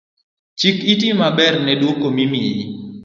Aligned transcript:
Chik 0.59 0.77
iti 0.93 1.09
maber 1.19 1.53
ne 1.65 1.73
dwoko 1.81 2.07
mimiyi 2.15 2.63